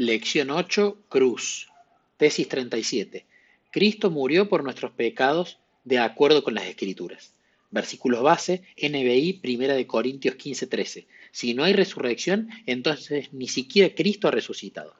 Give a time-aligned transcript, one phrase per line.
[0.00, 1.66] Lección 8, Cruz.
[2.18, 3.26] Tesis 37.
[3.72, 7.34] Cristo murió por nuestros pecados de acuerdo con las Escrituras.
[7.72, 11.08] Versículos base, NBI, Primera de Corintios 15, 13.
[11.32, 14.94] Si no hay resurrección, entonces ni siquiera Cristo ha resucitado.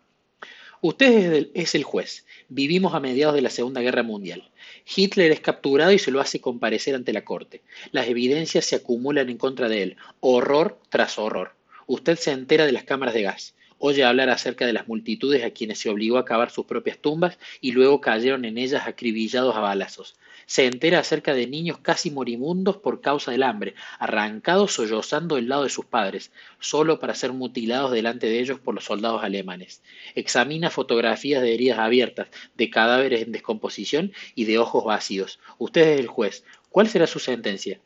[0.81, 2.27] Usted es el juez.
[2.49, 4.51] Vivimos a mediados de la Segunda Guerra Mundial.
[4.97, 7.63] Hitler es capturado y se lo hace comparecer ante la corte.
[7.93, 11.55] Las evidencias se acumulan en contra de él, horror tras horror.
[11.87, 15.51] Usted se entera de las cámaras de gas, oye hablar acerca de las multitudes a
[15.51, 19.61] quienes se obligó a cavar sus propias tumbas y luego cayeron en ellas acribillados a
[19.61, 20.17] balazos.
[20.47, 25.65] Se entera acerca de niños casi moribundos por causa del hambre, arrancados sollozando del lado
[25.65, 29.83] de sus padres, solo para ser mutilados delante de ellos por los soldados alemanes.
[30.15, 35.39] Examina fotografías de heridas abiertas, de cadáveres en descomposición y de ojos vacíos.
[35.59, 36.45] Usted es el juez.
[36.71, 37.81] ¿Cuál será su sentencia?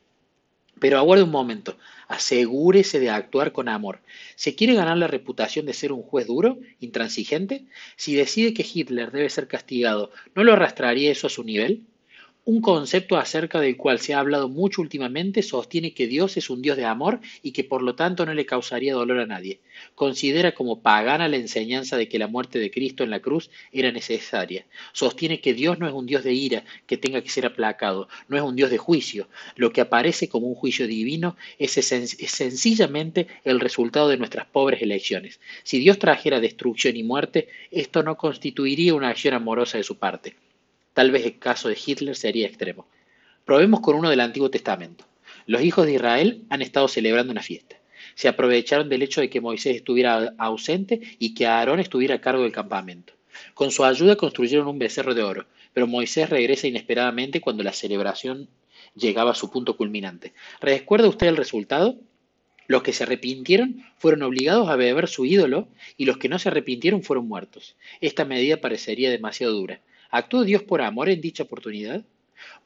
[0.83, 1.79] Pero aguarde un momento,
[2.09, 4.01] asegúrese de actuar con amor.
[4.35, 7.67] ¿Se quiere ganar la reputación de ser un juez duro, intransigente?
[7.95, 11.87] Si decide que Hitler debe ser castigado, ¿no lo arrastraría eso a su nivel?
[12.45, 16.61] Un concepto acerca del cual se ha hablado mucho últimamente sostiene que Dios es un
[16.61, 19.61] Dios de amor y que por lo tanto no le causaría dolor a nadie.
[19.95, 23.93] Considera como pagana la enseñanza de que la muerte de Cristo en la cruz era
[23.93, 24.67] necesaria.
[24.93, 28.37] Sostiene que Dios no es un Dios de ira que tenga que ser aplacado, no
[28.37, 29.29] es un Dios de juicio.
[29.55, 35.39] Lo que aparece como un juicio divino es, sencillamente el resultado de nuestras pobres elecciones.
[35.63, 40.35] Si Dios trajera destrucción y muerte, esto no constituiría una acción amorosa de su parte.
[40.95, 42.87] Tal vez el caso de Hitler sería extremo.
[43.45, 45.05] Probemos con uno del Antiguo Testamento.
[45.47, 47.77] Los hijos de Israel han estado celebrando una fiesta.
[48.15, 52.43] Se aprovecharon del hecho de que Moisés estuviera ausente y que Aarón estuviera a cargo
[52.43, 53.15] del campamento.
[53.55, 58.49] Con su ayuda construyeron un becerro de oro, pero Moisés regresa inesperadamente cuando la celebración
[58.95, 60.35] llegaba a su punto culminante.
[60.61, 61.97] ¿Recuerda usted el resultado?
[62.67, 66.49] Los que se arrepintieron fueron obligados a beber su ídolo y los que no se
[66.49, 67.77] arrepintieron fueron muertos.
[68.01, 69.81] Esta medida parecería demasiado dura.
[70.13, 72.05] ¿Actuó Dios por amor en dicha oportunidad?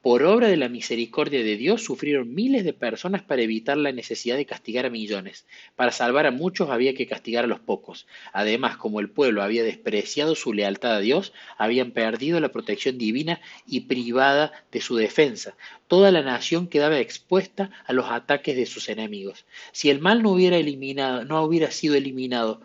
[0.02, 4.36] Por obra de la misericordia de Dios sufrieron miles de personas para evitar la necesidad
[4.36, 5.46] de castigar a millones.
[5.76, 8.08] Para salvar a muchos había que castigar a los pocos.
[8.32, 13.40] Además, como el pueblo había despreciado su lealtad a Dios, habían perdido la protección divina
[13.64, 15.56] y privada de su defensa.
[15.86, 19.46] Toda la nación quedaba expuesta a los ataques de sus enemigos.
[19.70, 22.60] Si el mal no hubiera eliminado, no hubiera sido eliminado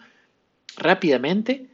[0.75, 1.67] rápidamente,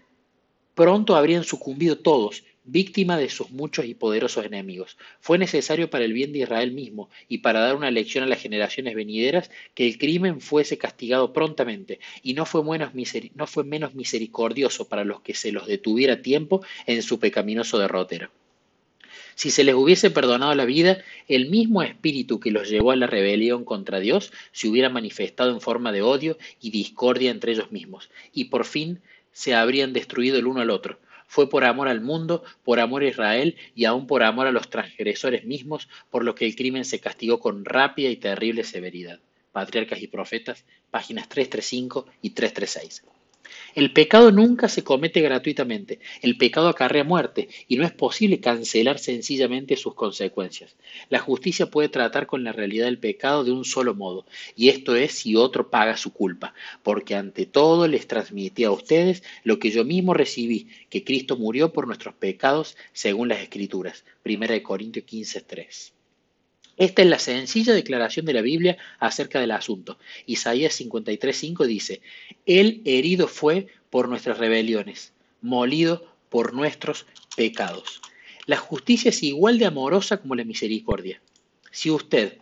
[0.76, 4.98] pronto habrían sucumbido todos víctima de sus muchos y poderosos enemigos.
[5.20, 8.42] Fue necesario para el bien de Israel mismo y para dar una lección a las
[8.42, 12.92] generaciones venideras que el crimen fuese castigado prontamente y no fue, menos,
[13.36, 18.30] no fue menos misericordioso para los que se los detuviera tiempo en su pecaminoso derrotero.
[19.36, 20.98] Si se les hubiese perdonado la vida,
[21.28, 25.62] el mismo espíritu que los llevó a la rebelión contra Dios se hubiera manifestado en
[25.62, 29.00] forma de odio y discordia entre ellos mismos, y por fin
[29.32, 33.08] se habrían destruido el uno al otro, fue por amor al mundo, por amor a
[33.08, 37.00] Israel y aún por amor a los transgresores mismos, por lo que el crimen se
[37.00, 39.20] castigó con rápida y terrible severidad.
[39.52, 43.17] Patriarcas y Profetas, páginas 335 y 336.
[43.76, 46.00] El pecado nunca se comete gratuitamente.
[46.22, 50.76] El pecado acarrea muerte y no es posible cancelar sencillamente sus consecuencias.
[51.10, 54.26] La justicia puede tratar con la realidad del pecado de un solo modo,
[54.56, 56.54] y esto es si otro paga su culpa,
[56.84, 61.74] porque ante todo les transmití a ustedes lo que yo mismo recibí, que Cristo murió
[61.74, 64.06] por nuestros pecados según las Escrituras.
[64.24, 65.97] 1 Corintios 15:3.
[66.78, 69.98] Esta es la sencilla declaración de la Biblia acerca del asunto.
[70.28, 72.02] Isaías 53.5 dice,
[72.46, 78.02] Él herido fue por nuestras rebeliones, molido por nuestros pecados.
[78.46, 81.20] La justicia es igual de amorosa como la misericordia.
[81.72, 82.38] Si usted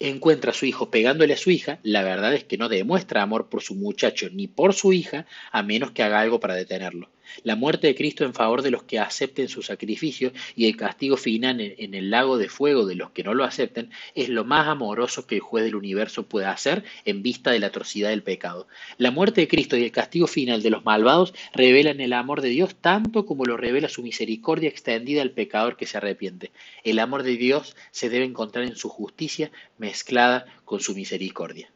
[0.00, 3.48] encuentra a su hijo pegándole a su hija, la verdad es que no demuestra amor
[3.48, 7.10] por su muchacho ni por su hija, a menos que haga algo para detenerlo.
[7.42, 11.16] La muerte de Cristo en favor de los que acepten su sacrificio y el castigo
[11.16, 14.68] final en el lago de fuego de los que no lo acepten es lo más
[14.68, 18.66] amoroso que el juez del universo pueda hacer en vista de la atrocidad del pecado.
[18.98, 22.48] La muerte de Cristo y el castigo final de los malvados revelan el amor de
[22.48, 26.50] Dios tanto como lo revela su misericordia extendida al pecador que se arrepiente.
[26.84, 31.73] El amor de Dios se debe encontrar en su justicia mezclada con su misericordia.